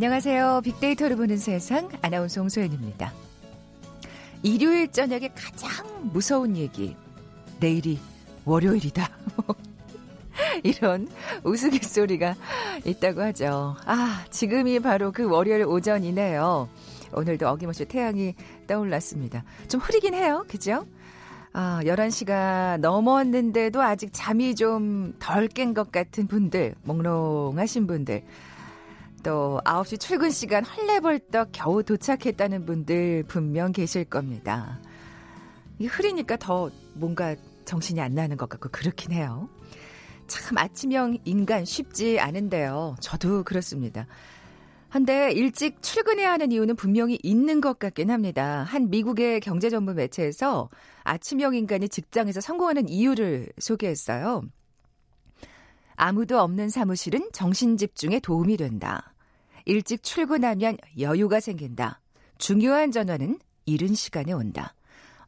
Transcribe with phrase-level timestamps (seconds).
[0.00, 0.60] 안녕하세요.
[0.62, 3.12] 빅데이터를 보는 세상 아나운서 홍소연입니다.
[4.44, 6.94] 일요일 저녁에 가장 무서운 얘기.
[7.58, 7.98] 내일이
[8.44, 9.10] 월요일이다.
[10.62, 11.08] 이런
[11.42, 12.36] 우스갯소리가
[12.84, 13.74] 있다고 하죠.
[13.86, 16.68] 아, 지금이 바로 그 월요일 오전이네요.
[17.12, 18.36] 오늘도 어김없이 태양이
[18.68, 19.42] 떠올랐습니다.
[19.66, 20.44] 좀 흐리긴 해요.
[20.46, 20.86] 그죠?
[21.52, 28.22] 아, 11시가 넘었는데도 아직 잠이 좀 덜 깬 것 같은 분들, 몽롱하신 분들.
[29.28, 34.80] 또 9시 출근 시간 헐레벌떡 겨우 도착했다는 분들 분명 계실 겁니다.
[35.78, 39.50] 이 흐리니까 더 뭔가 정신이 안 나는 것 같고 그렇긴 해요.
[40.28, 42.96] 참 아침형 인간 쉽지 않은데요.
[43.00, 44.06] 저도 그렇습니다.
[44.88, 48.62] 한데 일찍 출근해야 하는 이유는 분명히 있는 것 같긴 합니다.
[48.62, 50.70] 한 미국의 경제 전문 매체에서
[51.04, 54.40] 아침형 인간이 직장에서 성공하는 이유를 소개했어요.
[55.96, 59.12] 아무도 없는 사무실은 정신 집중에 도움이 된다.
[59.68, 62.00] 일찍 출근하면 여유가 생긴다.
[62.38, 64.74] 중요한 전화는 이른 시간에 온다.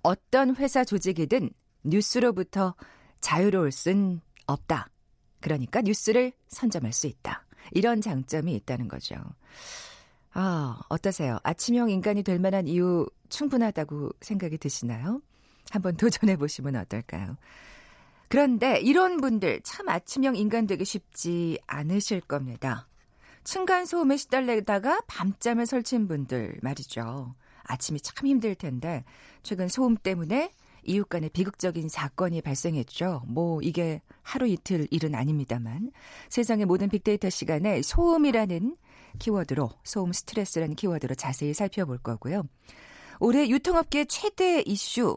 [0.03, 1.51] 어떤 회사 조직이든
[1.85, 2.75] 뉴스로부터
[3.21, 4.89] 자유로울 순 없다.
[5.41, 7.45] 그러니까 뉴스를 선점할 수 있다.
[7.73, 9.15] 이런 장점이 있다는 거죠.
[10.33, 11.39] 아, 어떠세요?
[11.43, 15.21] 아침형 인간이 될 만한 이유 충분하다고 생각이 드시나요?
[15.71, 17.37] 한번 도전해 보시면 어떨까요?
[18.29, 22.87] 그런데 이런 분들 참 아침형 인간 되기 쉽지 않으실 겁니다.
[23.45, 27.35] 층간소음에 시달리다가 밤잠을 설친 분들 말이죠.
[27.65, 29.05] 아침이 참 힘들 텐데
[29.43, 30.53] 최근 소음 때문에
[30.85, 33.23] 이웃 간의 비극적인 사건이 발생했죠.
[33.27, 35.93] 뭐 이게 하루 이틀 일은 아닙니다만
[36.29, 38.77] 세상의 모든 빅데이터 시간에 소음이라는
[39.19, 42.45] 키워드로 소음 스트레스라는 키워드로 자세히 살펴볼 거고요.
[43.19, 45.17] 올해 유통업계 최대 이슈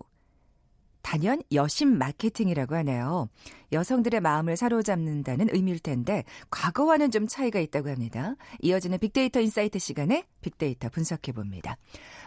[1.04, 3.30] 단연 여심 마케팅이라고 하네요.
[3.72, 8.36] 여성들의 마음을 사로잡는다는 의미일 텐데 과거와는 좀 차이가 있다고 합니다.
[8.62, 11.78] 이어지는 빅데이터 insight 시간에 빅데이터 분석해 봅니다.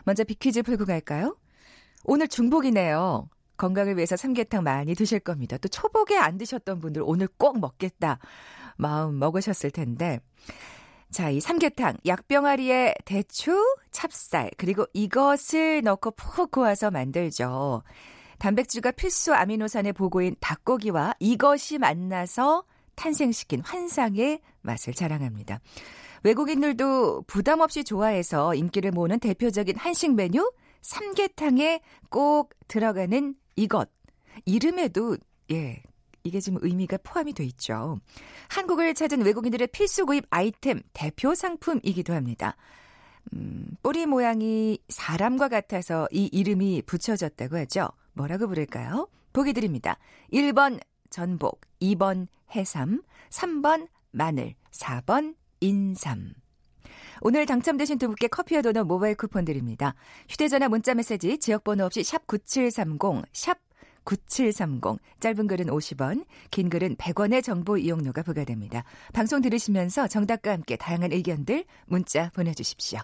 [0.04, 1.36] 먼저 빅퀴즈 풀고 갈까요?
[2.04, 3.28] 오늘 중복이네요.
[3.56, 5.56] 건강을 위해서 삼계탕 많이 드실 겁니다.
[5.58, 8.18] 또 초복에 안 드셨던 분들 오늘 꼭 먹겠다
[8.76, 10.20] 마음 먹으셨을 텐데.
[11.10, 13.56] 자, 이 삼계탕, 약병아리에 대추,
[13.90, 17.82] 찹쌀, 그리고 이것을 넣고 푹 고아서 만들죠.
[18.38, 22.64] 단백질과 필수 아미노산의 보고인 닭고기와 이것이 만나서
[22.94, 25.60] 탄생시킨 환상의 맛을 자랑합니다.
[26.24, 30.50] 외국인들도 부담 없이 좋아해서 인기를 모으는 대표적인 한식 메뉴
[30.82, 31.80] 삼계탕에
[32.10, 33.88] 꼭 들어가는 이것.
[34.44, 35.16] 이름에도
[35.52, 35.82] 예,
[36.24, 38.00] 이게 지금 의미가 포함이 돼 있죠.
[38.48, 42.56] 한국을 찾은 외국인들의 필수 구입 아이템 대표 상품이기도 합니다.
[43.32, 47.88] 음, 뿌리 모양이 사람과 같아서 이 이름이 붙여졌다고 하죠.
[48.16, 49.08] 뭐라고 부를까요?
[49.32, 49.98] 보기 드립니다.
[50.32, 56.32] 1번 전복, 2번 해삼, 3번 마늘, 4번 인삼.
[57.20, 59.94] 오늘 당첨되신 두 분께 커피와 도넛 모바일 쿠폰 드립니다.
[60.28, 63.58] 휴대전화 문자 메시지 지역번호 없이 샵 9730, 샵
[64.04, 64.98] 9730.
[65.20, 68.84] 짧은 글은 50원, 긴 글은 100원의 정보 이용료가 부과됩니다.
[69.12, 73.00] 방송 들으시면서 정답과 함께 다양한 의견들 문자 보내주십시오.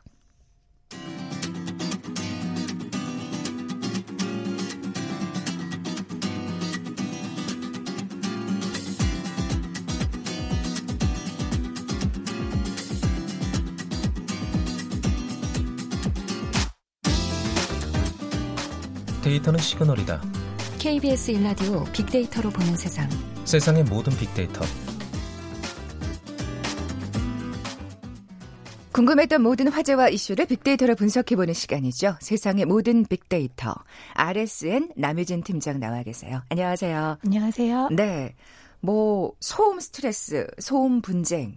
[19.33, 20.21] 데이터는 시그널이다.
[20.79, 23.09] KBS 일라디오 빅데이터로 보는 세상.
[23.45, 24.63] 세상의 모든 빅데이터.
[28.93, 32.17] 궁금했던 모든 화제와 이슈를 빅데이터로 분석해보는 시간이죠.
[32.21, 33.75] 세상의 모든 빅데이터.
[34.13, 36.43] RSN 남유진 팀장 나와 계세요.
[36.51, 37.19] 안녕하세요.
[37.25, 37.89] 안녕하세요.
[37.93, 38.35] 네.
[38.81, 41.57] 뭐, 소음 스트레스, 소음 분쟁.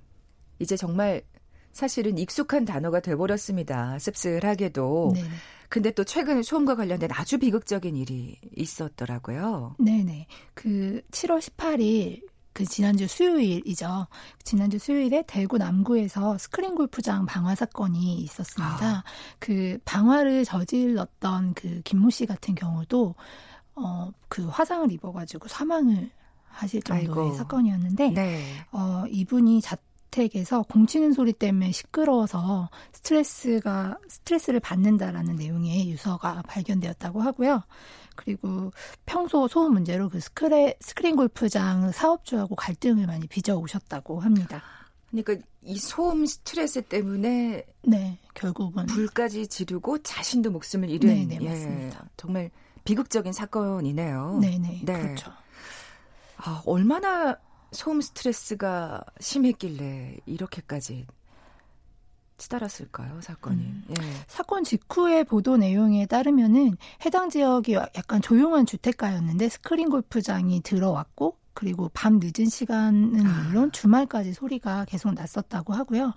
[0.60, 1.24] 이제 정말
[1.74, 4.00] 사실은 익숙한 단어가 돼버렸습니다.
[4.00, 5.12] 씁쓸하게도.
[5.16, 5.24] 네
[5.75, 9.75] 근데 또 최근에 소음과 관련된 아주 비극적인 일이 있었더라고요.
[9.77, 10.25] 네네.
[10.54, 12.22] 그 7월 18일
[12.54, 14.07] 그 지난주 수요일이죠.
[14.45, 18.88] 지난주 수요일에 대구 남구에서 스크린 골프장 방화 사건이 있었습니다.
[19.00, 19.04] 아.
[19.39, 23.13] 그 방화를 저질렀던 그 김모 씨 같은 경우도
[23.75, 26.10] 어 그 화상을 입어가지고 사망을
[26.48, 27.36] 하실 정도의 아이고.
[27.36, 28.45] 사건이었는데 네.
[28.72, 29.75] 어 이분이 자
[30.16, 37.64] 주택에서 공치는 소리 때문에 시끄러워서 스트레스가 스트레스를 받는다라는 내용의 유서가 발견되었다고 하고요.
[38.16, 38.72] 그리고
[39.06, 44.64] 평소 소음 문제로 그 스크레, 스크린 골프장 사업주하고 갈등을 많이 빚어 오셨다고 합니다.
[45.12, 52.00] 그러니까 이 소음 스트레스 때문에 네 결국은 불까지 지르고 자신도 목숨을 잃은 네네, 네, 맞습니다.
[52.04, 52.52] 예, 정말
[52.84, 54.40] 비극적인 사건이네요.
[54.42, 55.02] 네네 네.
[55.02, 55.32] 그렇죠.
[56.38, 57.38] 아 얼마나
[57.75, 61.06] 소음 스트레스가 심했길래 이렇게까지
[62.38, 63.62] 치달았을까요, 사건이?
[63.62, 63.86] 음.
[63.92, 63.95] 예.
[64.27, 66.75] 사건 직후의 보도 내용에 따르면은
[67.06, 73.44] 해당 지역이 약간 조용한 주택가였는데 스크린 골프장이 들어왔고 그리고 밤 늦은 시간은 아.
[73.44, 76.13] 물론 주말까지 소리가 계속 났었다고 하고요.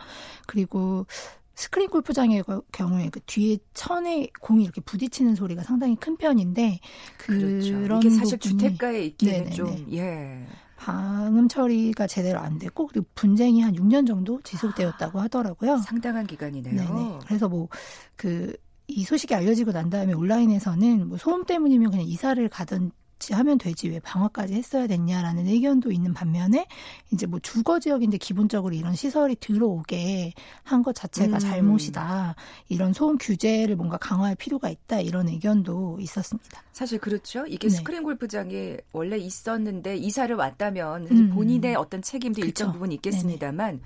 [0.47, 1.07] 그리고
[1.55, 6.81] 스크린 골프장의 경우에 그 뒤에 천에 공이 이렇게 부딪히는 소리가 상당히 큰 편인데
[7.17, 7.73] 그렇죠.
[7.81, 9.51] 그런 이게 사실 주택가에 있기는 네네네.
[9.55, 10.47] 좀 예.
[10.79, 15.79] 방음 처리가 제대로 안 됐고 그리고 분쟁이 한 6년 정도 지속되었다고 하더라고요.
[15.79, 16.75] 상당한 기간이네요.
[16.75, 17.19] 네네.
[17.27, 22.93] 그래서 뭐그 이 소식이 알려지고 난 다음에 온라인에서는 뭐 소음 때문이면 그냥 이사를 가든
[23.33, 26.67] 하면 되지 왜 방화까지 했어야 됐냐라는 의견도 있는 반면에
[27.13, 30.33] 이제 뭐 주거 지역인데 기본적으로 이런 시설이 들어오게
[30.63, 31.39] 한 것 자체가 음.
[31.39, 32.35] 잘못이다
[32.69, 36.63] 이런 소음 규제를 뭔가 강화할 필요가 있다 이런 의견도 있었습니다.
[36.73, 37.45] 사실 그렇죠.
[37.47, 37.75] 이게 네.
[37.75, 41.31] 스크린 골프장이 원래 있었는데 이사를 왔다면 음.
[41.35, 42.49] 본인의 어떤 책임도 그렇죠.
[42.49, 43.83] 일정 부분 있겠습니다만 네네.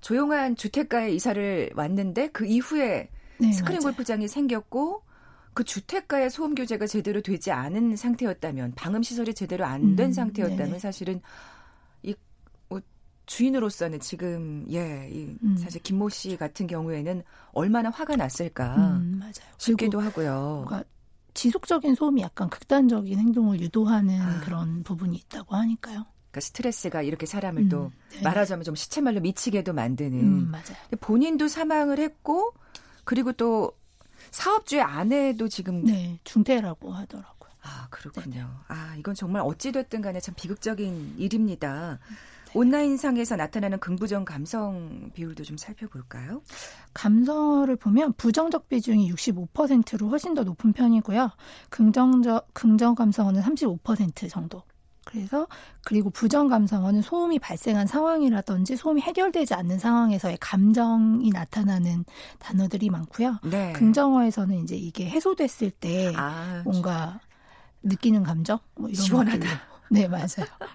[0.00, 3.82] 조용한 주택가에 이사를 왔는데 그 이후에 네, 스크린 맞아요.
[3.92, 5.02] 골프장이 생겼고
[5.56, 10.78] 그 주택가의 소음 규제가 제대로 되지 않은 상태였다면 방음 시설이 제대로 안된 음, 상태였다면 네네.
[10.78, 11.22] 사실은
[12.02, 12.14] 이
[12.68, 12.78] 뭐,
[13.24, 15.56] 주인으로서는 지금 예, 이 음.
[15.56, 17.22] 사실 김모 씨 같은 경우에는
[17.52, 19.32] 얼마나 화가 났을까 음, 맞아요.
[19.56, 20.66] 싶기도 하고요.
[21.32, 24.40] 지속적인 소음이 약간 극단적인 행동을 유도하는 아.
[24.40, 26.04] 그런 부분이 있다고 하니까요.
[26.30, 28.20] 그러니까 스트레스가 이렇게 사람을 음, 또 네.
[28.20, 30.20] 말하자면 좀 시체말로 미치게도 만드는.
[30.20, 30.76] 음, 맞아요.
[31.00, 32.52] 본인도 사망을 했고
[33.04, 33.72] 그리고 또
[34.30, 37.50] 사업주의 아내도 지금 네, 중태라고 하더라고요.
[37.62, 38.34] 아, 그렇군요.
[38.34, 41.98] 네 아, 이건 정말 어찌됐든 간에 참 비극적인 일입니다.
[42.08, 42.16] 네.
[42.54, 46.40] 온라인상에서 나타나는 긍부정 감성 비율도 좀 살펴볼까요?
[46.94, 51.30] 감성을 보면 부정적 비중이 65%로 훨씬 더 높은 편이고요.
[51.68, 54.62] 긍정적 긍정 감성은 35% 정도.
[55.06, 55.46] 그래서
[55.84, 62.04] 그리고 부정 감성어는 소음이 발생한 상황이라든지 소음이 해결되지 않는 상황에서의 감정이 나타나는
[62.40, 63.38] 단어들이 많고요.
[63.44, 63.72] 네.
[63.72, 67.20] 긍정어에서는 이제 이게 해소됐을 때 아, 뭔가
[67.84, 69.48] 느끼는 감정 뭐 이런 시원하다.
[69.88, 70.26] 네, 맞아요.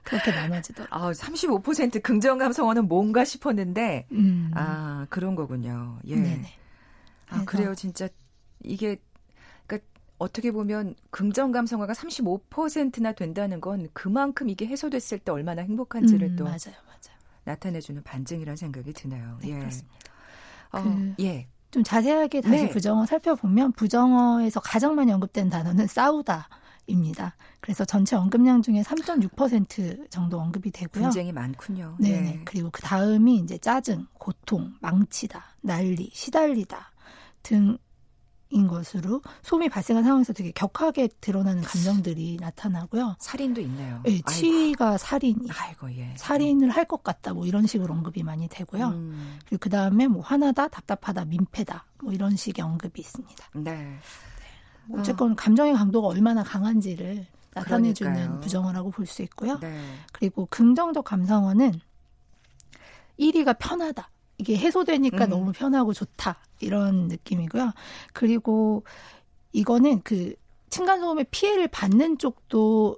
[0.06, 1.10] 그렇게 나눠지더라고요.
[1.10, 4.52] 아, 35% 긍정 감성어는 뭔가 싶었는데 음.
[4.56, 6.00] 아, 그런 거군요.
[6.08, 6.16] 예.
[6.16, 6.48] 네네.
[7.32, 7.76] 아, 그래요.
[7.76, 8.08] 진짜
[8.64, 8.98] 이게
[10.22, 16.44] 어떻게 보면 긍정 감성화가 35%나 된다는 건 그만큼 이게 해소됐을 때 얼마나 행복한지를 음, 또
[16.44, 17.18] 맞아요, 맞아요.
[17.44, 19.40] 나타내주는 반증이라는 생각이 드네요.
[19.42, 19.58] 네, 예.
[19.58, 19.98] 그렇습니다.
[20.74, 21.48] 어, 그, 예.
[21.72, 22.70] 좀 자세하게 다시 네.
[22.70, 26.50] 부정어 살펴보면 부정어에서 가장 많이 언급된 단어는 싸우다.
[26.88, 27.36] 입니다.
[27.62, 31.04] 그래서 전체 언급량 중에 3.6% 정도 언급이 되고요.
[31.04, 31.96] 분쟁이 많군요.
[32.00, 32.22] 네네.
[32.22, 32.42] 네.
[32.44, 36.92] 그리고 그 다음이 이제 짜증, 고통, 망치다, 난리, 시달리다
[37.44, 37.78] 등
[38.52, 43.16] 인 것으로 소음이 발생한 상황에서 되게 격하게 드러나는 감정들이 나타나고요.
[43.20, 44.02] 살인도 있네요.
[44.04, 45.50] 네, 치위가 살인이.
[45.50, 46.14] 아이고, 예.
[46.18, 47.34] 살인을 할 것 같다.
[47.34, 48.88] 뭐 이런 식으로 언급이 많이 되고요.
[48.90, 49.40] 음.
[49.46, 51.86] 그리고 그 다음에 뭐 화나다, 답답하다, 민폐다.
[52.04, 53.46] 뭐 이런 식의 언급이 있습니다.
[53.54, 53.62] 네.
[53.72, 54.00] 네.
[54.88, 55.36] 뭐 어쨌건 어.
[55.36, 58.40] 감정의 강도가 얼마나 강한지를 나타내주는 그러니까요.
[58.42, 59.58] 부정어라고 볼 수 있고요.
[59.60, 59.82] 네.
[60.12, 61.80] 그리고 긍정적 감성어는
[63.20, 64.10] 1위가 편하다.
[64.42, 65.30] 이게 해소되니까 음.
[65.30, 66.40] 너무 편하고 좋다.
[66.62, 67.72] 이런 느낌이고요.
[68.12, 68.84] 그리고
[69.54, 70.34] 이거는 그
[70.72, 72.98] 층간소음의 피해를 받는 쪽도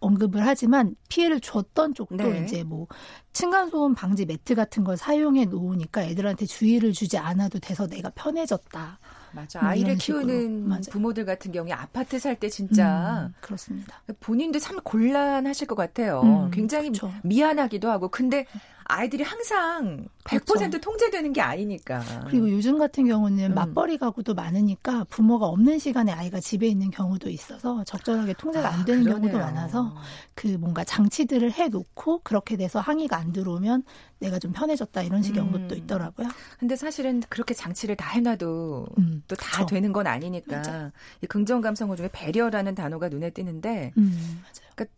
[0.00, 2.44] 언급을 하지만 피해를 줬던 쪽도 네.
[2.44, 2.86] 이제 뭐
[3.32, 8.98] 층간소음 방지 매트 같은 걸 사용해 놓으니까 애들한테 주의를 주지 않아도 돼서 내가 편해졌다.
[9.32, 9.60] 맞아.
[9.60, 10.90] 뭐 아이를 키우는 맞아.
[10.90, 14.02] 부모들 같은 경우에 아파트 살 때 진짜 음, 그렇습니다.
[14.20, 16.22] 본인도 참 곤란하실 것 같아요.
[16.22, 17.12] 음, 굉장히 그렇죠.
[17.22, 18.46] 미안하기도 하고 근데
[18.88, 20.80] 아이들이 항상 100% 그렇죠.
[20.80, 22.02] 통제되는 게 아니니까.
[22.28, 23.54] 그리고 요즘 같은 경우는 음.
[23.54, 28.84] 맞벌이 가구도 많으니까 부모가 없는 시간에 아이가 집에 있는 경우도 있어서 적절하게 통제가 안 아,
[28.84, 29.94] 되는 아, 경우도 많아서
[30.34, 33.82] 그 뭔가 장치들을 해 놓고 그렇게 돼서 항의가 안 들어오면
[34.18, 35.46] 내가 좀 편해졌다 이런 식의 음.
[35.48, 36.28] 언급도 있더라고요.
[36.58, 40.92] 근데 사실은 그렇게 장치를 다 해놔도 음, 또다 되는 건 아니니까 맞아.
[41.22, 44.72] 이 긍정 감성어 중에 배려라는 단어가 눈에 띄는데 음, 맞아요.
[44.74, 44.94] 그러니까,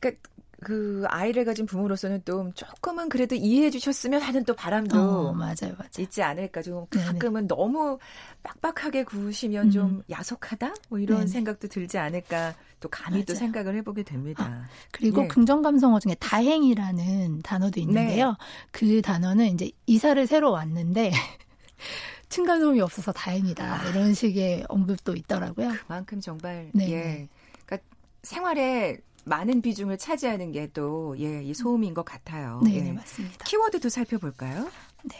[0.00, 0.33] 그러니까
[0.64, 5.90] 그 아이를 가진 부모로서는 또 조금은 그래도 이해해 주셨으면 하는 또 바람도 어, 맞아요, 맞아요.
[5.98, 7.46] 있지 않을까 좀 가끔은 네네.
[7.46, 7.98] 너무
[8.42, 9.70] 빡빡하게 구우시면 음.
[9.70, 11.30] 좀 야속하다 뭐 이런 네네.
[11.30, 13.24] 생각도 들지 않을까 또 감히 맞아요.
[13.26, 14.44] 또 생각을 해보게 됩니다.
[14.44, 15.28] 아, 그리고 예.
[15.28, 18.30] 긍정 감성어 중에 다행이라는 단어도 있는데요.
[18.30, 18.34] 네.
[18.72, 21.12] 그 단어는 이제 이사를 새로 왔는데
[22.28, 23.88] 층간소음이 없어서 다행이다 아.
[23.90, 25.72] 이런 식의 언급도 있더라고요.
[25.86, 26.90] 그만큼 정말 네.
[26.90, 27.28] 예.
[27.64, 27.86] 그러니까
[28.22, 32.60] 생활에 많은 비중을 차지하는 게 또 예, 이 소음인 것 같아요.
[32.64, 32.80] 네, 예.
[32.82, 33.44] 네, 맞습니다.
[33.44, 34.68] 키워드도 살펴볼까요?
[35.04, 35.16] 네.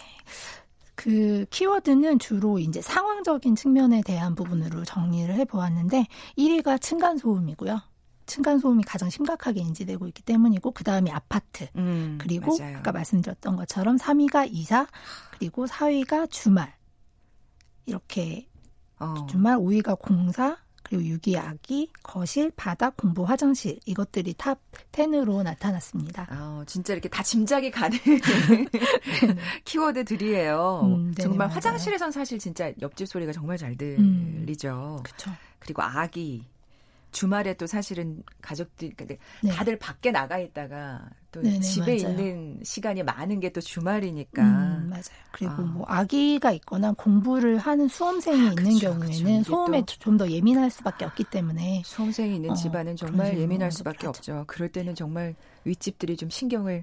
[0.94, 6.06] 그 키워드는 주로 이제 상황적인 측면에 대한 부분으로 정리를 해 보았는데
[6.38, 7.80] 1위가 층간 소음이고요.
[8.26, 12.78] 층간 소음이 가장 심각하게 인지되고 있기 때문이고 그 다음이 아파트 음, 그리고 맞아요.
[12.78, 14.87] 아까 말씀드렸던 것처럼 3위가 이사
[15.32, 16.75] 그리고 4위가 주말
[17.87, 18.49] 이렇게
[18.99, 19.26] 어.
[19.28, 24.60] 주말 5위가 공사 그리고 6위 아기 거실 바닥 공부 화장실 이것들이 top
[24.92, 26.26] 10으로 나타났습니다.
[26.30, 27.98] 아, 진짜 이렇게 다 짐작이 가는
[29.64, 30.80] 키워드들이에요.
[30.84, 31.54] 음, 네네, 정말 맞아요.
[31.56, 34.36] 화장실에선 사실 진짜 옆집 소리가 정말 잘 음.
[34.44, 35.00] 들리죠.
[35.04, 35.30] 그렇죠.
[35.58, 36.46] 그리고 아기
[37.14, 39.50] 주말에 또 사실은 가족들 근데 네.
[39.50, 42.11] 다들 밖에 나가 있다가 또 네네, 집에 맞아요.
[42.11, 45.02] 있는 시간이 많은 게 또 주말이니까 음, 맞아요.
[45.33, 45.66] 그리고 아.
[45.66, 49.52] 뭐 아기가 있거나 공부를 하는 수험생이 아, 있는 그쵸, 경우에는 그쵸.
[49.52, 54.09] 소음에 또- 좀더 예민할 수밖에 없기 때문에 수험생이 있는 어, 집안은 정말 예민할 수밖에 하죠.
[54.09, 54.44] 없죠.
[54.49, 56.83] 그럴 때는 정말 윗집들이 좀 신경을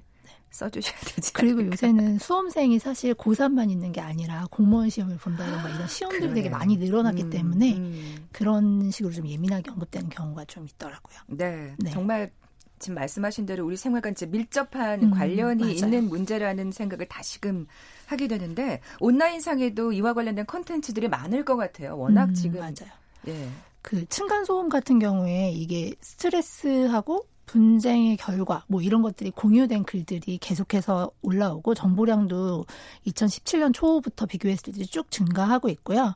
[0.52, 1.32] 써주셔야 되지.
[1.32, 1.72] 그리고 않을까.
[1.72, 6.50] 요새는 수험생이 사실 고3만 있는 게 아니라 공무원 시험을 본다던가 이런 시험들이 되게 그러네요.
[6.58, 8.28] 많이 늘어났기 음, 때문에 음.
[8.32, 11.16] 그런 식으로 좀 예민하게 언급되는 경우가 좀 있더라고요.
[11.28, 11.90] 네, 네.
[11.90, 12.30] 정말
[12.78, 15.74] 지금 말씀하신 대로 우리 생활과 진짜 밀접한 음, 관련이 맞아요.
[15.74, 17.66] 있는 문제라는 생각을 다시금
[18.06, 21.96] 하게 되는데 온라인상에도 이와 관련된 콘텐츠들이 많을 것 같아요.
[21.96, 22.90] 워낙 음, 지금 맞아요.
[23.28, 23.48] 예.
[23.82, 31.10] 그 층간 소음 같은 경우에 이게 스트레스하고 분쟁의 결과 뭐 이런 것들이 공유된 글들이 계속해서
[31.20, 32.64] 올라오고 정보량도
[33.06, 36.14] 2017년 초부터 비교했을 때 쭉 증가하고 있고요.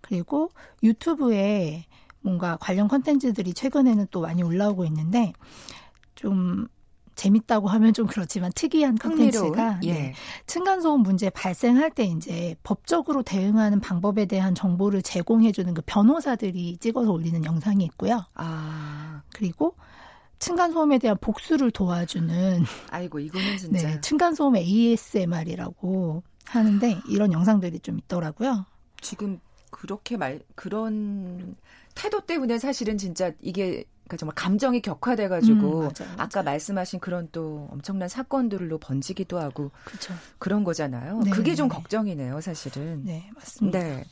[0.00, 0.50] 그리고
[0.84, 1.86] 유튜브에
[2.20, 5.32] 뭔가 관련 컨텐츠들이 최근에는 또 많이 올라오고 있는데
[6.14, 6.68] 좀
[7.16, 9.92] 재밌다고 하면 좀 그렇지만 특이한 컨텐츠가 예.
[9.92, 10.14] 네,
[10.46, 17.44] 층간소음 문제 발생할 때 이제 법적으로 대응하는 방법에 대한 정보를 제공해주는 그 변호사들이 찍어서 올리는
[17.44, 18.24] 영상이 있고요.
[18.34, 19.74] 아, 그리고
[20.38, 28.66] 층간소음에 대한 복수를 도와주는 아이고 이거는 진짜 네, 층간소음 ASMR이라고 하는데 이런 영상들이 좀 있더라고요.
[29.00, 29.40] 지금
[29.70, 31.56] 그렇게 말 그런
[31.94, 36.16] 태도 때문에 사실은 진짜 이게 그러니까 정말 감정이 격화돼 가지고 음, 맞아요, 맞아요.
[36.18, 40.14] 아까 말씀하신 그런 또 엄청난 사건들로 번지기도 하고 그렇죠.
[40.38, 41.20] 그런 거잖아요.
[41.24, 41.30] 네.
[41.30, 43.02] 그게 좀 걱정이네요, 사실은.
[43.04, 43.78] 네, 맞습니다.
[43.78, 44.04] 네.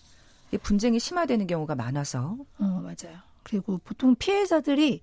[0.51, 2.37] 이 분쟁이 심화되는 경우가 많아서.
[2.59, 3.19] 어, 맞아요.
[3.45, 5.01] 그리고 보통 피해자들이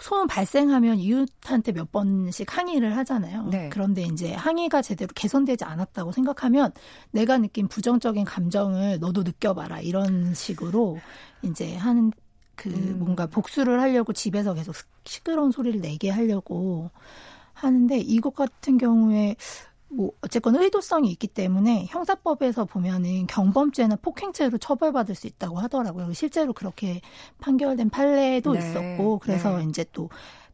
[0.00, 3.48] 소음 발생하면 이웃한테 몇 번씩 항의를 하잖아요.
[3.48, 3.68] 네.
[3.70, 6.72] 그런데 이제 항의가 제대로 개선되지 않았다고 생각하면
[7.10, 10.98] 내가 느낀 부정적인 감정을 너도 느껴봐라 이런 식으로
[11.42, 12.12] 이제 하는
[12.56, 12.98] 그 음.
[12.98, 16.90] 뭔가 복수를 하려고 집에서 계속 시끄러운 소리를 내게 하려고
[17.52, 19.36] 하는데 이것 같은 경우에
[19.92, 26.12] 뭐 어쨌건 의도성이 있기 때문에 형사법에서 보면은 경범죄나 폭행죄로 처벌받을 수 있다고 하더라고요.
[26.12, 27.00] 실제로 그렇게
[27.40, 29.64] 판결된 판례도 네, 있었고 그래서 네.
[29.64, 30.08] 이제 또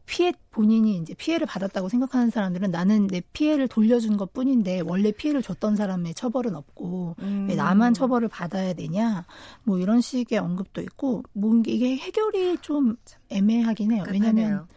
[0.07, 5.41] 피해 본인이 이제 피해를 받았다고 생각하는 사람들은 나는 내 피해를 돌려준 것 뿐인데 원래 피해를
[5.41, 7.47] 줬던 사람의 처벌은 없고 음.
[7.49, 9.25] 왜 나만 처벌을 받아야 되냐
[9.63, 12.95] 뭐 이런 식의 언급도 있고 뭐 이게 해결이 좀
[13.29, 14.03] 애매하긴 해요.
[14.09, 14.67] 왜냐하면.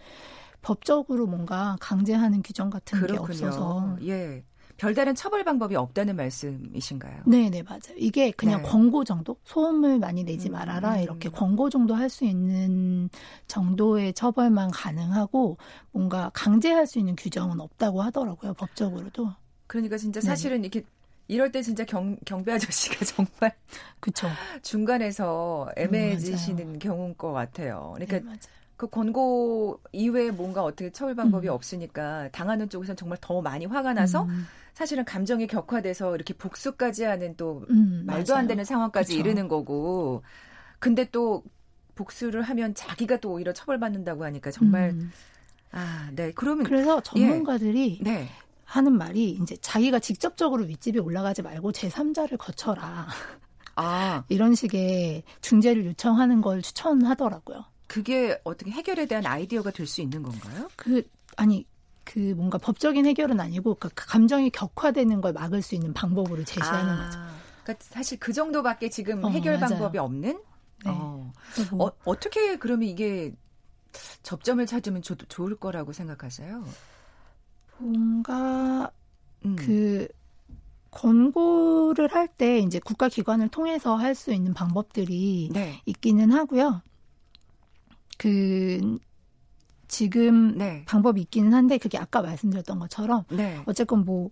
[0.62, 3.46] 법적으로 뭔가 강제하는 규정 같은 게 그렇군요.
[3.46, 4.44] 없어서 예.
[4.80, 7.24] 별다른 처벌 방법이 없다는 말씀이신가요?
[7.26, 7.94] 네, 네, 맞아요.
[7.98, 8.68] 이게 그냥 네.
[8.70, 9.36] 권고 정도?
[9.44, 10.94] 소음을 많이 내지 음, 말아라.
[10.96, 11.02] 음.
[11.02, 13.10] 이렇게 권고 정도 할 수 있는
[13.46, 15.58] 정도의 처벌만 가능하고
[15.92, 18.54] 뭔가 강제할 수 있는 규정은 없다고 하더라고요.
[18.54, 19.30] 법적으로도.
[19.66, 20.26] 그러니까 진짜 네.
[20.26, 20.82] 사실은 이렇게
[21.28, 23.54] 이럴 때 진짜 경, 경비 아저씨가 정말
[24.00, 24.28] 그쵸.
[24.62, 26.78] 중간에서 애매해지시는 음.
[26.78, 27.92] 경우인 것 같아요.
[27.96, 28.38] 그러니까 네.
[28.76, 31.52] 그 권고 이외에 뭔가 어떻게 처벌 방법이 음.
[31.52, 34.46] 없으니까 당하는 쪽에서는 정말 더 많이 화가 나서 음,
[34.80, 38.40] 사실은 감정이 격화돼서 이렇게 복수까지 하는 또 음, 말도 맞아요.
[38.40, 39.20] 안 되는 상황까지 그쵸.
[39.20, 40.22] 이르는 거고
[40.78, 41.44] 근데 또
[41.96, 45.12] 복수를 하면 자기가 또 오히려 처벌받는다고 하니까 정말 음.
[45.72, 46.32] 아, 네.
[46.34, 48.26] 그러면 그래서 전문가들이 네.
[48.64, 53.06] 하는 말이 이제 자기가 직접적으로 윗집에 올라가지 말고 제3자를 거쳐라.
[53.76, 57.66] 아, 이런 식의 중재를 요청하는 걸 추천하더라고요.
[57.86, 60.70] 그게 어떻게 해결에 대한 아이디어가 될 수 있는 건가요?
[60.76, 61.02] 그
[61.36, 61.66] 아니
[62.12, 67.04] 그 뭔가 법적인 해결은 아니고 그 감정이 격화되는 걸 막을 수 있는 방법으로 제시하는 아,
[67.04, 67.18] 거죠.
[67.62, 69.70] 그러니까 사실 그 정도밖에 지금 어, 해결 맞아요.
[69.70, 70.32] 방법이 없는?
[70.32, 70.90] 네.
[70.90, 71.32] 어.
[71.72, 73.32] 뭐 어, 어떻게 그러면 이게
[74.24, 76.64] 접점을 찾으면 조, 좋을 거라고 생각하세요?
[77.78, 78.90] 뭔가
[79.44, 79.54] 음.
[79.54, 80.08] 그
[80.90, 85.80] 권고를 할 때 이제 국가기관을 통해서 할 수 있는 방법들이 네.
[85.86, 86.82] 있기는 하고요.
[88.18, 88.98] 그
[89.90, 90.84] 지금 네.
[90.86, 93.60] 방법이 있기는 한데 그게 아까 말씀드렸던 것처럼 네.
[93.66, 94.30] 어쨌건 뭐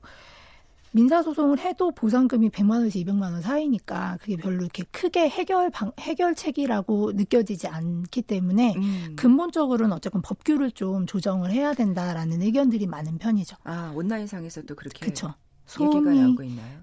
[0.92, 5.92] 민사 소송을 해도 보상금이 100만 원에서 200만 원 사이니까 그게 별로 이렇게 크게 해결 방,
[5.98, 9.16] 해결책이라고 느껴지지 않기 때문에 음.
[9.16, 13.56] 근본적으로는 어쨌건 법규를 좀 조정을 해야 된다라는 의견들이 많은 편이죠.
[13.64, 15.34] 아, 온라인상에서도 그렇게 그렇죠.
[15.68, 16.34] 소음이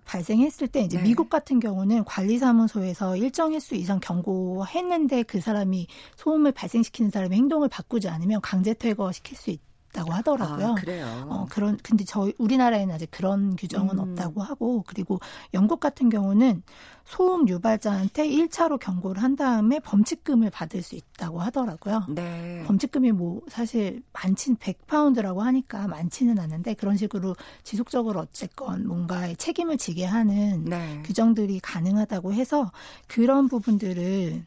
[0.05, 1.03] 발생했을 때 이제 네.
[1.03, 8.07] 미국 같은 경우는 관리사무소에서 일정 횟수 이상 경고했는데 그 사람이 소음을 발생시키는 사람의 행동을 바꾸지
[8.07, 9.49] 않으면 강제 퇴거 시킬 수
[9.95, 10.67] 있다고 하더라고요.
[10.67, 11.25] 아, 그래요.
[11.29, 13.99] 어, 그런 근데 저희 우리나라에는 아직 그런 규정은 음.
[13.99, 15.19] 없다고 하고 그리고
[15.53, 16.61] 영국 같은 경우는
[17.05, 22.05] 소음 유발자한테 1차로 경고를 한 다음에 범칙금을 받을 수 있다고 하더라고요.
[22.09, 22.63] 네.
[22.65, 30.03] 범칙금이 뭐 사실 많진 100파운드라고 하니까 많지는 않은데 그런 식으로 지속적으로 어쨌건 뭔가의 책임을 지게
[30.05, 31.01] 하는 네.
[31.05, 32.71] 규정들이 가능하다고 해서
[33.07, 34.43] 그런 부분들을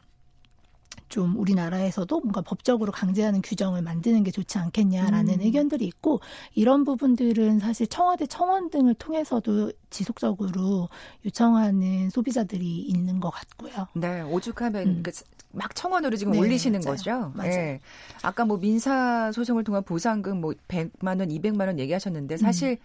[1.09, 5.41] 좀 우리나라에서도 뭔가 법적으로 강제하는 규정을 만드는 게 좋지 않겠냐라는 음.
[5.41, 6.21] 의견들이 있고
[6.55, 10.89] 이런 부분들은 사실 청와대 청원 등을 통해서도 지속적으로
[11.25, 13.87] 요청하는 소비자들이 있는 것 같고요.
[13.95, 15.03] 네, 오죽하면 음.
[15.03, 15.11] 그
[15.51, 16.95] 막 청원으로 지금 네, 올리시는 맞아요.
[16.95, 17.31] 거죠.
[17.35, 17.51] 맞아요.
[17.51, 17.79] 예.
[18.21, 22.77] 아까 뭐 민사 소송을 통한 보상금 뭐 100만 원, 200만 원 얘기하셨는데 사실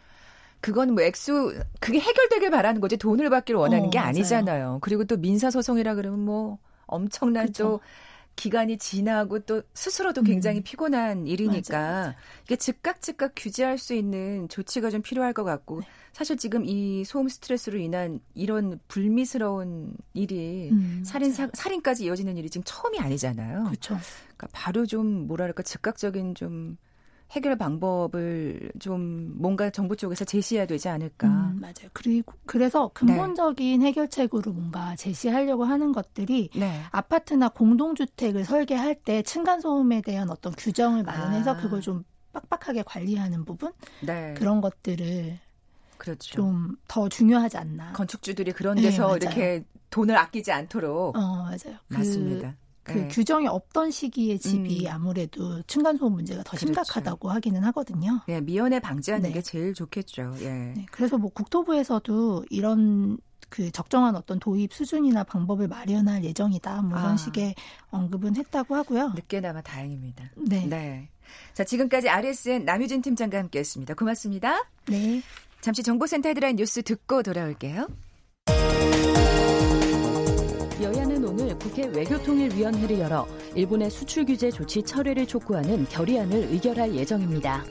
[0.61, 4.09] 그건 뭐 액수 그게 해결되길 바라는 거지 돈을 받기를 원하는 어, 게 맞아요.
[4.09, 4.79] 아니잖아요.
[4.81, 7.65] 그리고 또 민사 소송이라 그러면 뭐 엄청난 그쵸.
[7.65, 7.81] 또
[8.37, 10.25] 기간이 지나고 또 스스로도 음.
[10.25, 12.15] 굉장히 피곤한 일이니까 맞아요, 맞아요.
[12.45, 15.87] 이게 즉각 즉각 규제할 수 있는 조치가 좀 필요할 것 같고 네.
[16.13, 21.33] 사실 지금 이 소음 스트레스로 인한 이런 불미스러운 일이 음, 살인.
[21.33, 23.65] 사, 살인까지 이어지는 일이 지금 처음이 아니잖아요.
[23.65, 23.99] 그렇죠.
[24.37, 26.77] 그러니까 바로 좀 뭐랄까 즉각적인 좀
[27.35, 31.27] 해결 방법을 좀 뭔가 정부 쪽에서 제시해야 되지 않을까.
[31.27, 31.89] 음, 맞아요.
[31.93, 36.81] 그리고 그래서 근본적인 해결책으로 뭔가 제시하려고 하는 것들이 네.
[36.91, 41.57] 아파트나 공동주택을 설계할 때 층간 소음에 대한 어떤 규정을 마련해서 아.
[41.57, 44.35] 그걸 좀 빡빡하게 관리하는 부분 네.
[44.37, 45.39] 그런 것들을
[45.99, 46.35] 그렇죠.
[46.37, 47.93] 좀 더 중요하지 않나.
[47.93, 49.17] 건축주들이 그런 네, 데서 맞아요.
[49.17, 51.79] 이렇게 돈을 아끼지 않도록 어 맞아요.
[51.89, 52.51] 그, 맞습니다.
[52.51, 53.09] 그 네.
[53.09, 54.93] 규정이 없던 시기에 집이 음.
[54.93, 56.67] 아무래도 층간 소음 문제가 더 그렇죠.
[56.67, 58.21] 심각하다고 하기는 하거든요.
[58.27, 59.35] 네, 미연에 방지하는 네.
[59.35, 60.35] 게 제일 좋겠죠.
[60.41, 60.51] 예.
[60.51, 66.83] 네, 그래서 뭐 국토부에서도 이런 그 적정한 어떤 도입 수준이나 방법을 마련할 예정이다.
[66.83, 67.17] 뭐 이런 아.
[67.17, 67.55] 식의
[67.91, 69.13] 언급은 했다고 하고요.
[69.15, 70.31] 늦게나마 다행입니다.
[70.37, 70.67] 네.
[70.67, 71.09] 네.
[71.53, 73.95] 자, 지금까지 RSN 남유진 팀장과 함께 했습니다.
[73.95, 74.65] 고맙습니다.
[74.87, 75.23] 네.
[75.61, 77.87] 잠시 정보센터 헤드라인 뉴스 듣고 돌아올게요.
[81.25, 87.65] 여야는 오늘 국회 외교통일위원회를 열어 일본의 수출 규제 조치 철회를 촉구하는 결의안을 의결할 예정입니다.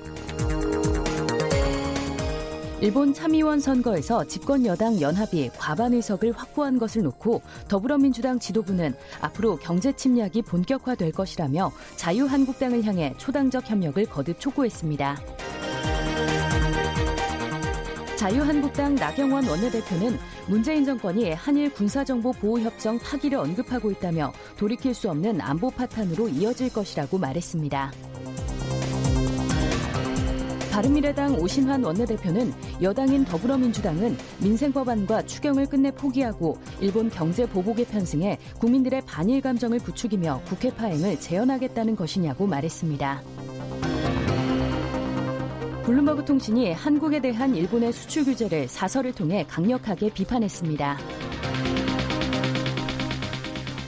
[2.82, 9.94] 일본 참의원 선거에서 집권 여당 연합이 과반 의석을 확보한 것을 놓고 더불어민주당 지도부는 앞으로 경제
[9.94, 15.18] 침략이 본격화될 것이라며 자유한국당을 향해 초당적 협력을 거듭 촉구했습니다.
[18.24, 25.70] 자유한국당 나경원 원내대표는 문재인 정권이 한일 군사정보 보호협정 파기를 언급하고 있다며 돌이킬 수 없는 안보
[25.70, 27.92] 파탄으로 이어질 것이라고 말했습니다.
[30.72, 39.42] 바른미래당 오신환 원내대표는 여당인 더불어민주당은 민생법안과 추경을 끝내 포기하고 일본 경제 보복에 편승해 국민들의 반일
[39.42, 43.22] 감정을 부추기며 국회 파행을 재현하겠다는 것이냐고 말했습니다.
[45.84, 50.98] 블룸버그 통신이 한국에 대한 일본의 수출 규제를 사설을 통해 강력하게 비판했습니다.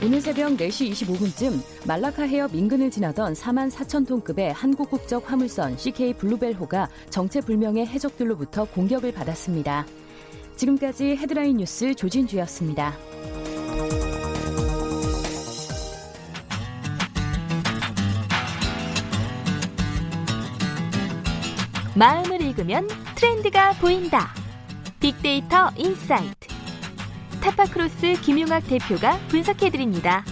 [0.04, 6.12] 오늘 새벽 4시 25분쯤 말라카 해협 인근을 지나던 4만 4천 톤급의 한국 국적 화물선 CK
[6.14, 9.86] 블루벨호가 정체불명의 해적들로부터 공격을 받았습니다.
[10.56, 13.15] 지금까지 헤드라인 뉴스 조진주였습니다.
[21.96, 24.28] 마음을 읽으면 트렌드가 보인다.
[25.00, 26.48] 빅데이터 insight.
[27.42, 30.22] 타파크로스 김용학 대표가 분석해드립니다.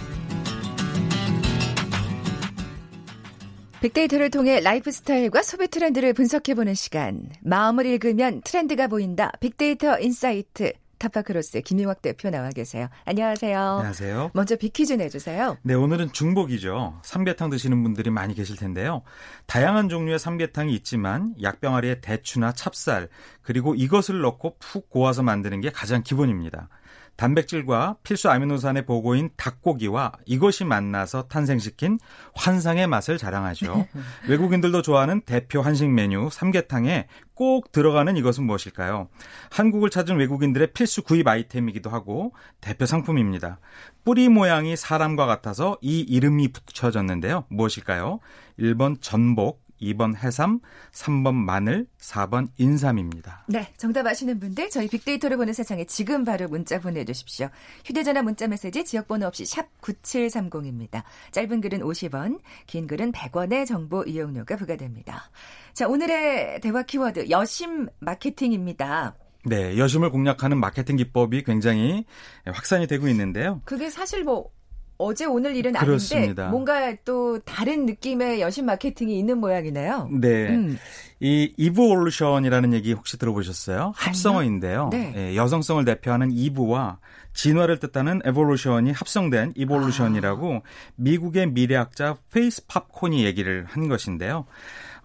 [3.81, 7.31] 빅데이터를 통해 라이프 스타일과 소비 트렌드를 분석해보는 시간.
[7.41, 9.31] 마음을 읽으면 트렌드가 보인다.
[9.39, 10.71] 빅데이터 insight.
[10.97, 12.87] 타파크로스 김용학 대표 나와 계세요.
[13.05, 13.59] 안녕하세요.
[13.59, 14.31] 안녕하세요.
[14.33, 15.57] 먼저 빅퀴즈 내주세요.
[15.61, 16.99] 네, 오늘은 중복이죠.
[17.03, 19.01] 삼계탕 드시는 분들이 많이 계실 텐데요.
[19.45, 23.09] 다양한 종류의 삼계탕이 있지만 약병아리에 대추나 찹쌀
[23.41, 26.69] 그리고 이것을 넣고 푹 고아서 만드는 게 가장 기본입니다.
[27.15, 31.99] 단백질과 필수 아미노산의 보고인 닭고기와 이것이 만나서 탄생시킨
[32.35, 33.87] 환상의 맛을 자랑하죠.
[34.27, 39.09] 외국인들도 좋아하는 대표 한식 메뉴 삼계탕에 꼭 들어가는 이것은 무엇일까요?
[39.49, 43.59] 한국을 찾은 외국인들의 필수 구입 아이템이기도 하고 대표 상품입니다.
[44.03, 47.45] 뿌리 모양이 사람과 같아서 이 이름이 붙여졌는데요.
[47.49, 48.19] 무엇일까요?
[48.59, 50.59] 1번 전복, 2번 해삼,
[50.91, 53.45] 3번 마늘, 4번 인삼입니다.
[53.47, 57.49] 네, 정답 아시는 분들 저희 빅데이터를 보는 세상에 지금 바로 문자 보내주십시오.
[57.85, 61.03] 휴대전화 문자 메시지 지역번호 없이 샵 9730입니다.
[61.31, 65.29] 짧은 글은 50원, 긴 글은 100원의 정보 이용료가 부과됩니다.
[65.73, 69.15] 자, 오늘의 대화 키워드 여심 마케팅입니다.
[69.47, 72.05] 네, 여심을 공략하는 마케팅 기법이 굉장히
[72.45, 73.61] 확산이 되고 있는데요.
[73.63, 74.49] 그게 사실 뭐
[74.97, 76.43] 어제 오늘 일은 그렇습니다.
[76.43, 80.09] 아닌데 뭔가 또 다른 느낌의 여심 마케팅이 있는 모양이네요.
[80.11, 80.49] 네.
[80.49, 80.77] 음.
[81.19, 83.93] 이 Eveolution이라는 얘기 혹시 들어보셨어요?
[83.95, 84.89] 합성어인데요.
[84.91, 85.13] 네.
[85.15, 86.99] 예, 여성성을 대표하는 이브와
[87.33, 90.63] 진화를 뜻하는 evolution이 합성된 Eveolution이라고
[90.95, 94.45] 미국의 미래학자 페이스 팝콘이 얘기를 한 것인데요.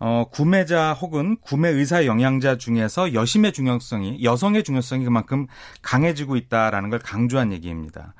[0.02, 5.46] 어, 구매자 혹은 구매 의사 영향자 중에서 여심의 중요성이 여성의 중요성이 그만큼
[5.82, 8.14] 강해지고 있다라는 걸 강조한 얘기입니다.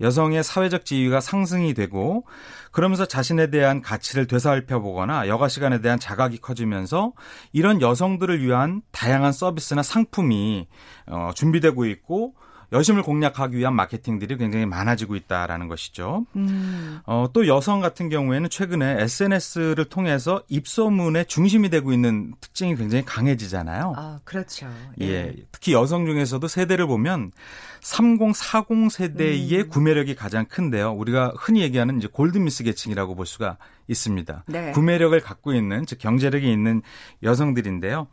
[0.00, 2.24] 여성의 사회적 지위가 상승이 되고
[2.72, 7.12] 그러면서 자신에 대한 가치를 되살펴 보거나 여가 시간에 대한 자각이 커지면서
[7.52, 10.66] 이런 여성들을 위한 다양한 서비스나 상품이
[11.06, 12.34] 어, 준비되고 있고
[12.72, 16.26] 여심을 공략하기 위한 마케팅들이 굉장히 많아지고 있다라는 것이죠.
[16.36, 17.00] 음.
[17.06, 23.94] 어, 또 여성 같은 경우에는 최근에 SNS를 통해서 입소문의 중심이 되고 있는 특징이 굉장히 강해지잖아요.
[23.96, 24.68] 아, 그렇죠.
[25.00, 25.34] 예.
[25.52, 27.32] 특히 여성 중에서도 세대를 보면
[27.80, 29.68] 30, 40 세대의 음.
[29.68, 30.92] 구매력이 가장 큰데요.
[30.92, 34.44] 우리가 흔히 얘기하는 이제 골드미스 계층이라고 볼 수가 있습니다.
[34.48, 34.72] 네.
[34.72, 36.82] 구매력을 갖고 있는 즉 경제력이 있는
[37.22, 38.08] 여성들인데요.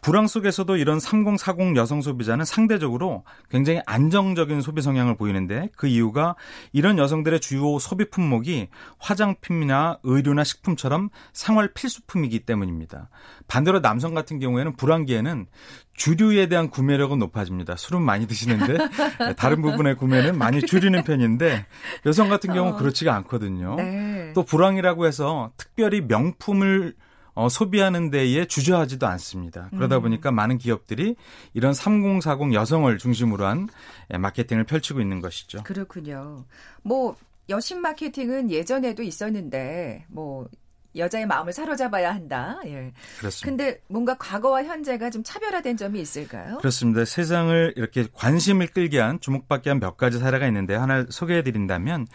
[0.00, 6.36] 불황 속에서도 이런 30, 40 여성 소비자는 상대적으로 굉장히 안정적인 소비 성향을 보이는데 그 이유가
[6.72, 13.10] 이런 여성들의 주요 소비 품목이 화장품이나 의류나 식품처럼 생활 필수품이기 때문입니다.
[13.46, 15.46] 반대로 남성 같은 경우에는 불황기에는
[15.94, 17.76] 주류에 대한 구매력은 높아집니다.
[17.76, 18.78] 술은 많이 드시는데
[19.36, 21.66] 다른 부분의 구매는 많이 줄이는 편인데
[22.06, 23.76] 여성 같은 경우는 그렇지가 않거든요.
[23.76, 24.32] 네.
[24.34, 26.94] 또 불황이라고 해서 특별히 명품을
[27.40, 29.68] 어, 소비하는 데에 주저하지도 않습니다.
[29.70, 30.02] 그러다 음.
[30.02, 31.16] 보니까 많은 기업들이
[31.54, 33.68] 이런 3040 여성을 중심으로 한
[34.12, 35.62] 예, 마케팅을 펼치고 있는 것이죠.
[35.62, 36.44] 그렇군요.
[36.82, 37.16] 뭐
[37.48, 40.48] 여신 마케팅은 예전에도 있었는데 뭐
[40.96, 42.58] 여자의 마음을 사로잡아야 한다.
[42.66, 42.92] 예.
[43.20, 43.44] 그렇습니다.
[43.46, 46.58] 근데 뭔가 과거와 현재가 좀 차별화된 점이 있을까요?
[46.58, 47.04] 그렇습니다.
[47.04, 52.06] 세상을 이렇게 관심을 끌게 한 주목받게 한 몇 가지 사례가 있는데 하나 소개해 드린다면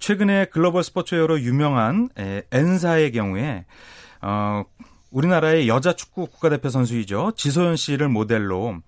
[0.00, 3.66] 최근에 글로벌 스포츠웨어로 유명한 에, 엔사의 경우에
[4.24, 4.64] 어
[5.10, 7.32] 우리나라의 여자 축구 국가대표 선수이죠.
[7.36, 8.78] 지소연 씨를 모델로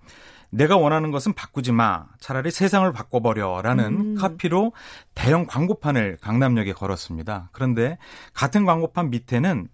[0.49, 2.05] 내가 원하는 것은 바꾸지 마.
[2.19, 4.15] 차라리 세상을 바꿔버려라는 음.
[4.15, 4.73] 카피로
[5.13, 7.49] 대형 광고판을 강남역에 걸었습니다.
[7.51, 7.97] 그런데
[8.33, 9.67] 같은 광고판 밑에는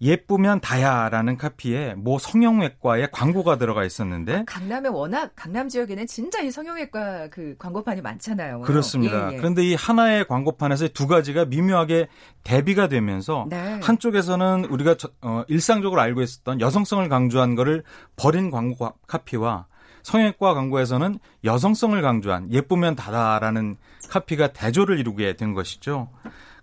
[0.00, 7.28] 예쁘면 다야라는 카피에 뭐 성형외과의 광고가 들어가 있었는데 강남에 워낙 강남 지역에는 진짜 이 성형외과
[7.28, 8.60] 그 광고판이 많잖아요.
[8.62, 9.30] 그렇습니다.
[9.30, 9.36] 예, 예.
[9.38, 12.08] 그런데 이 하나의 광고판에서 두 가지가 미묘하게
[12.42, 13.78] 대비가 되면서 네.
[13.82, 17.84] 한쪽에서는 우리가 저- 어, 일상적으로 알고 있었던 여성성을 강조한 거를
[18.16, 19.66] 버린 광고 카피와
[20.02, 23.76] 성형외과 광고에서는 여성성을 강조한 예쁘면 다다라는
[24.10, 26.10] 카피가 대조를 이루게 된 것이죠.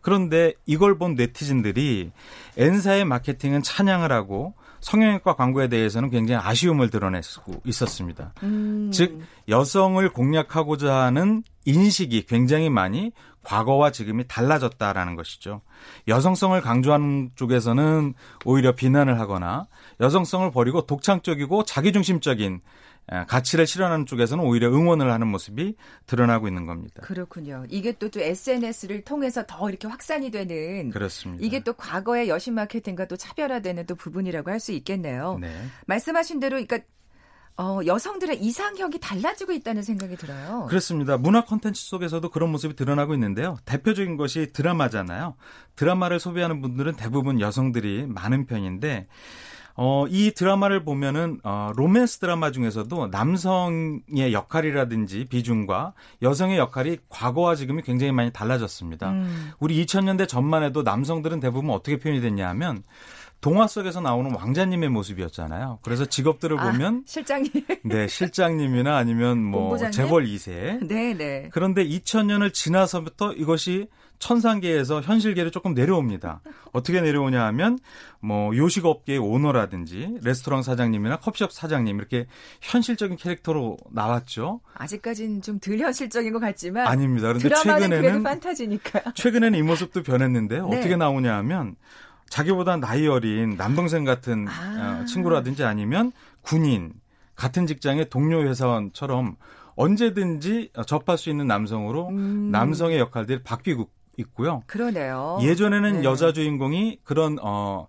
[0.02, 2.12] 그런데 이걸 본 네티즌들이
[2.58, 8.34] N사의 마케팅은 찬양을 하고 성형외과 광고에 대해서는 굉장히 아쉬움을 드러내고 있었습니다.
[8.44, 8.90] 음.
[8.92, 13.12] 즉 여성을 공략하고자 하는 인식이 굉장히 많이
[13.44, 15.62] 과거와 지금이 달라졌다라는 것이죠.
[16.08, 18.14] 여성성을 강조하는 쪽에서는
[18.46, 19.68] 오히려 비난을 하거나
[20.00, 22.62] 여성성을 버리고 독창적이고 자기중심적인
[23.12, 25.76] 에, 가치를 실현하는 쪽에서는 오히려 응원을 하는 모습이
[26.06, 27.02] 드러나고 있는 겁니다.
[27.02, 27.66] 그렇군요.
[27.70, 31.44] 이게 또, 또 SNS를 통해서 더 이렇게 확산이 되는 그렇습니다.
[31.44, 35.40] 이게 또 과거의 여신 마케팅과 또 차별화되는 또 부분이라고 할 수 있겠네요.
[35.42, 35.52] 네.
[35.88, 36.78] 말씀하신 대로 그러니까
[37.62, 40.66] 어, 여성들의 이상형이 달라지고 있다는 생각이 들어요.
[40.68, 41.18] 그렇습니다.
[41.18, 43.58] 문화 콘텐츠 속에서도 그런 모습이 드러나고 있는데요.
[43.66, 45.36] 대표적인 것이 드라마잖아요.
[45.76, 49.06] 드라마를 소비하는 분들은 대부분 여성들이 많은 편인데
[49.76, 55.94] 어, 이 드라마를 보면은 어, 로맨스 드라마 중에서도 남성의 역할이라든지 비중과
[56.24, 59.12] 여성의 역할이 과거와 지금이 굉장히 많이 달라졌습니다.
[59.12, 59.52] 음.
[59.60, 62.84] 우리 2000년대 전만 해도 남성들은 대부분 어떻게 표현이 됐냐 하면
[63.42, 65.80] 동화 속에서 나오는 왕자님의 모습이었잖아요.
[65.82, 67.52] 그래서 직업들을 아, 보면 실장님.
[67.84, 69.92] 네, 실장님이나 아니면 뭐 본부장님?
[69.92, 70.88] 재벌 2세.
[70.88, 71.50] 네, 네.
[71.52, 73.88] 그런데 2000년을 지나서부터 이것이
[74.20, 76.42] 천상계에서 현실계로 조금 내려옵니다.
[76.72, 77.80] 어떻게 내려오냐 하면
[78.20, 82.28] 뭐 요식업계의 오너라든지 레스토랑 사장님이나 커피숍 사장님 이렇게
[82.62, 84.62] 현실적인 캐릭터로 나왔죠.
[84.76, 87.34] 아직까지는 좀 덜 현실적인 것 같지만 아닙니다.
[87.34, 89.14] 그런데 최근에는 판타지니까.
[89.16, 90.62] 최근에는 이 모습도 변했는데 네.
[90.62, 91.76] 어떻게 나오냐 하면
[92.32, 95.02] 자기보다 나이 어린 남동생 같은 아.
[95.02, 96.94] 어, 친구라든지 아니면 군인
[97.36, 99.36] 같은 직장의 동료 회사원처럼
[99.76, 102.50] 언제든지 접할 수 있는 남성으로 음.
[102.52, 104.64] 남성의 역할들이 바뀌고 있고요.
[104.66, 105.40] 그러네요.
[105.42, 106.04] 예전에는 네.
[106.04, 107.88] 여자 주인공이 그런 어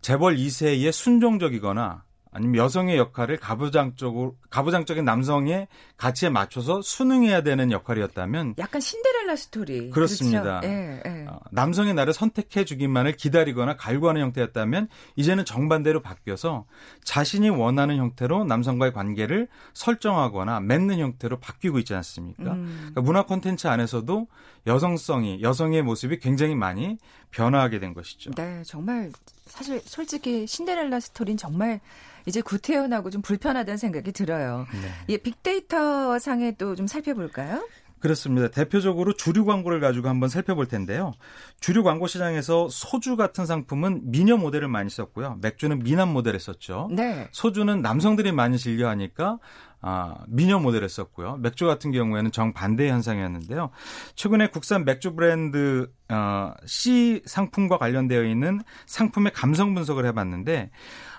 [0.00, 2.03] 재벌 2세에 순종적이거나
[2.34, 9.90] 아니면 여성의 역할을 가부장적으로 가부장적인 남성의 가치에 맞춰서 순응해야 되는 역할이었다면 약간 신데렐라 스토리.
[9.90, 10.60] 그렇습니다.
[10.60, 10.66] 그렇죠?
[10.66, 11.26] 예, 예.
[11.28, 16.66] 어, 남성의 나를 선택해 주기만을 기다리거나 갈구하는 형태였다면 이제는 정반대로 바뀌어서
[17.04, 22.52] 자신이 원하는 형태로 남성과의 관계를 설정하거나 맺는 형태로 바뀌고 있지 않습니까?
[22.54, 22.76] 음.
[22.78, 24.26] 그러니까 문화 콘텐츠 안에서도
[24.66, 26.98] 여성성이 여성의 모습이 굉장히 많이
[27.30, 28.32] 변화하게 된 것이죠.
[28.32, 29.12] 네, 정말
[29.46, 31.80] 사실 솔직히 신데렐라 스토리는 정말
[32.26, 34.66] 이제 구태연하고 좀 불편하다는 생각이 들어요.
[34.72, 35.14] 네.
[35.14, 37.68] 이 빅데이터 상에 또 좀 살펴볼까요?
[38.00, 38.48] 그렇습니다.
[38.48, 41.12] 대표적으로 주류 광고를 가지고 한번 살펴볼 텐데요.
[41.60, 45.38] 주류 광고 시장에서 소주 같은 상품은 미녀 모델을 많이 썼고요.
[45.40, 46.88] 맥주는 미남 모델을 썼죠.
[46.92, 47.28] 네.
[47.32, 49.38] 소주는 남성들이 많이 즐겨하니까
[49.86, 51.36] 아, 미녀 모델을 썼고요.
[51.36, 53.68] 맥주 같은 경우에는 정반대 현상이었는데요.
[54.14, 60.70] 최근에 국산 맥주 브랜드 어, C 상품과 관련되어 있는 상품의 감성 분석을 해봤는데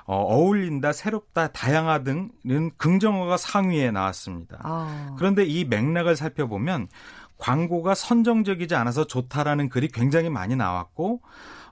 [0.07, 4.57] 어, 어울린다, 새롭다, 다양하 등은 긍정어가 상위에 나왔습니다.
[4.63, 5.13] 아.
[5.19, 6.87] 그런데 이 맥락을 살펴보면
[7.37, 11.21] 광고가 선정적이지 않아서 좋다라는 글이 굉장히 많이 나왔고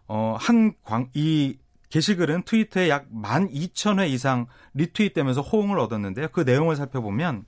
[0.07, 1.57] 어, 한 광, 이
[1.93, 6.29] 게시글은 트위터에 약 12,000회 이상 리트윗되면서 호응을 얻었는데요.
[6.31, 7.45] 그 내용을 살펴보면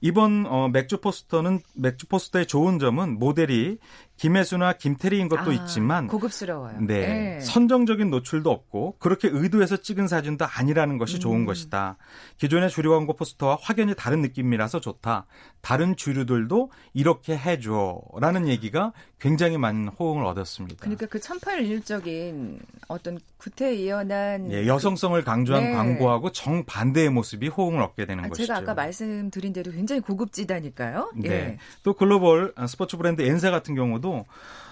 [0.00, 3.78] 이번 어, 맥주 포스터는 맥주 포스터의 좋은 점은 모델이
[4.16, 6.80] 김혜수나 김태리인 것도 아, 있지만 고급스러워요.
[6.80, 7.06] 네.
[7.06, 7.40] 네.
[7.40, 11.20] 선정적인 노출도 없고 그렇게 의도해서 찍은 사진도 아니라는 것이 음.
[11.20, 11.96] 좋은 것이다.
[12.38, 15.26] 기존의 주류 광고 포스터와 확연히 다른 느낌이라서 좋다.
[15.60, 20.78] 다른 주류들도 이렇게 해줘라는 얘기가 굉장히 많은 호응을 얻었습니다.
[20.80, 25.72] 그러니까 그 천팔일적인 어떤 구태의연한 예, 여성성을 강조한 네.
[25.72, 28.46] 광고하고 정반대의 모습이 호응을 얻게 되는 아, 것이죠.
[28.46, 31.12] 제가 아까 말씀드린 대로 굉장히 고급지다니까요.
[31.16, 31.30] 네.
[31.30, 31.58] 예.
[31.82, 34.24] 또 글로벌 스포츠 브랜드 엔사 같은 경우도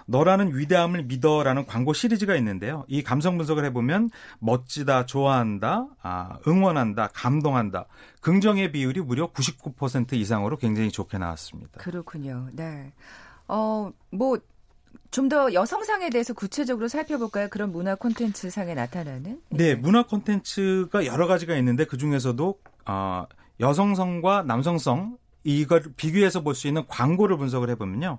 [0.06, 2.84] 너라는 위대함을 믿어라는 광고 시리즈가 있는데요.
[2.88, 4.08] 이 감성 분석을 해보면
[4.38, 7.84] 멋지다, 좋아한다, 아, 응원한다, 감동한다.
[8.22, 11.78] 긍정의 비율이 무려 99% 이상으로 굉장히 좋게 나왔습니다.
[11.80, 12.48] 그렇군요.
[12.52, 12.92] 네.
[13.48, 14.38] 어, 뭐,
[15.10, 17.48] 좀 더 여성상에 대해서 구체적으로 살펴볼까요?
[17.48, 19.40] 그런 문화 콘텐츠 상에 나타나는?
[19.50, 23.26] 네, 문화 콘텐츠가 여러 가지가 있는데 그 중에서도 어,
[23.60, 28.18] 여성성과 남성성 이걸 비교해서 볼 수 있는 광고를 분석을 해보면요.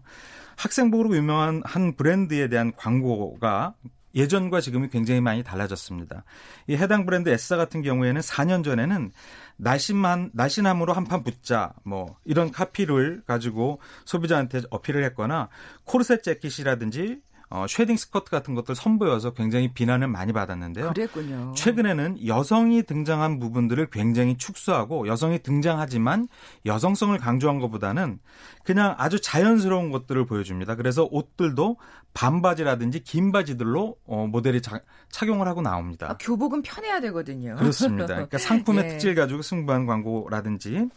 [0.58, 3.76] 학생복으로 유명한 한 브랜드에 대한 광고가
[4.16, 6.24] 예전과 지금이 굉장히 많이 달라졌습니다.
[6.68, 9.12] 이 해당 브랜드 에싸 같은 경우에는 4년 전에는
[9.60, 15.50] 날씬한 날씬함으로 한판 붙자 뭐 이런 카피를 가지고 소비자한테 어필을 했거나
[15.84, 20.90] 코르셋 재킷이라든지 어, 쉐딩 스커트 같은 것들 선보여서 굉장히 비난을 많이 받았는데요.
[20.94, 21.54] 그랬군요.
[21.56, 26.28] 최근에는 여성이 등장한 부분들을 굉장히 축소하고 여성이 등장하지만
[26.68, 28.20] 여성성을 강조한 것보다는
[28.64, 30.76] 그냥 아주 자연스러운 것들을 보여줍니다.
[30.76, 31.78] 그래서 옷들도
[32.14, 36.08] 반바지라든지 긴 바지들로 어, 모델이 자- 착용을 하고 나옵니다.
[36.12, 37.56] 아, 교복은 편해야 되거든요.
[37.56, 38.08] 그렇습니다.
[38.08, 38.88] 그러니까 상품의 예.
[38.90, 40.90] 특질 가지고 승부한 광고라든지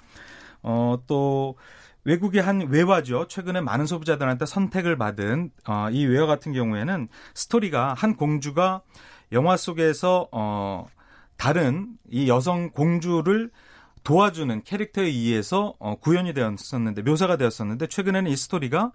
[0.62, 1.56] 어, 또
[2.04, 3.28] 외국의 한 외화죠.
[3.28, 8.82] 최근에 많은 소비자들한테 선택을 받은 어, 이 외화 같은 경우에는 스토리가 한 공주가
[9.30, 10.86] 영화 속에서 어,
[11.36, 13.50] 다른 이 여성 공주를
[14.04, 18.92] 도와주는 캐릭터에 의해서 어, 구현이 되었었는데 묘사가 되었었는데 최근에는 이 스토리가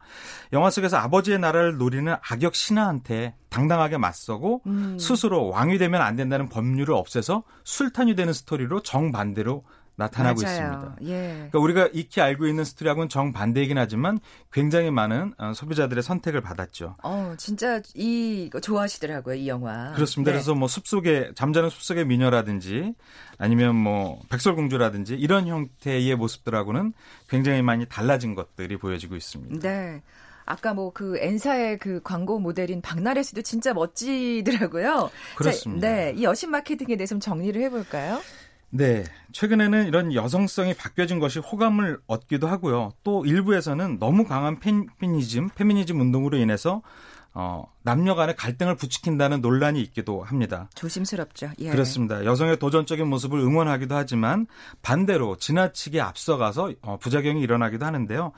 [0.53, 4.97] 영화 속에서 아버지의 나라를 노리는 악역 신하한테 당당하게 맞서고 음.
[4.99, 9.63] 스스로 왕이 되면 안 된다는 법률을 없애서 술탄이 되는 스토리로 정반대로
[9.97, 10.55] 나타나고 맞아요.
[10.55, 10.95] 있습니다.
[11.11, 11.33] 예.
[11.33, 14.19] 그러니까 우리가 익히 알고 있는 스토리하고는 정반대이긴 하지만
[14.53, 16.95] 굉장히 많은 어, 소비자들의 선택을 받았죠.
[17.03, 19.91] 어, 진짜 이거 좋아하시더라고요, 이 영화.
[19.93, 20.31] 그렇습니다.
[20.31, 20.37] 네.
[20.37, 22.93] 그래서 뭐 숲속의 잠자는 숲속의 미녀라든지
[23.39, 26.93] 아니면 뭐 백설공주라든지 이런 형태의 모습들하고는
[27.27, 29.67] 굉장히 많이 달라진 것들이 보여지고 있습니다.
[29.67, 30.01] 네.
[30.45, 35.09] 아까 뭐 그 엔사의 그 광고 모델인 박나래 씨도 진짜 멋지더라고요.
[35.35, 35.87] 그렇습니다.
[35.87, 36.13] 자, 네.
[36.15, 38.21] 이 여신 마케팅에 대해서 좀 정리를 해볼까요?
[38.69, 39.03] 네.
[39.31, 42.91] 최근에는 이런 여성성이 바뀌어진 것이 호감을 얻기도 하고요.
[43.03, 46.81] 또 일부에서는 너무 강한 페미니즘, 페미니즘 운동으로 인해서
[47.39, 50.69] 어, 남녀 간의 갈등을 부추긴다는 논란이 있기도 합니다.
[50.73, 51.51] 조심스럽죠.
[51.59, 51.69] 예.
[51.69, 52.25] 그렇습니다.
[52.25, 54.47] 여성의 도전적인 모습을 응원하기도 하지만
[54.81, 58.31] 반대로 지나치게 앞서가서 어, 부작용이 일어나기도 하는데요.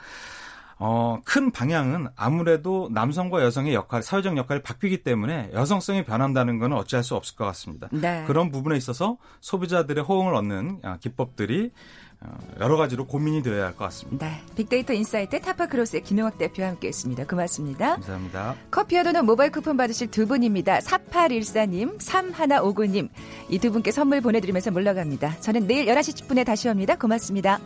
[0.82, 7.04] 어, 큰 방향은 아무래도 남성과 여성의 역할, 사회적 역할이 바뀌기 때문에 여성성이 변한다는 것은 어찌할
[7.04, 7.90] 수 없을 것 같습니다.
[7.92, 8.24] 네.
[8.28, 11.72] 그런 부분에 있어서 소비자들의 호응을 얻는 아, 기법들이
[12.22, 14.26] 어, 여러 가지로 고민이 되어야 할 것 같습니다.
[14.28, 14.42] 네.
[14.56, 17.26] 빅데이터 insight 타파크로스의 김용학 대표와 함께했습니다.
[17.28, 17.94] 고맙습니다.
[17.96, 18.56] 감사합니다.
[18.72, 20.80] 커피와 도넛 모바일 쿠폰 받으실 두 분입니다.
[20.80, 23.10] 4814님, 3159님.
[23.50, 25.40] 이 두 분께 선물 보내드리면서 물러갑니다.
[25.42, 26.96] 저는 내일 11시 10분에 다시 옵니다.
[26.96, 27.60] 고맙습니다.